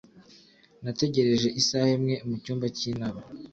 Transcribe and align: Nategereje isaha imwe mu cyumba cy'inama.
Nategereje 0.83 1.47
isaha 1.61 1.89
imwe 1.97 2.15
mu 2.27 2.35
cyumba 2.43 2.65
cy'inama. 2.77 3.21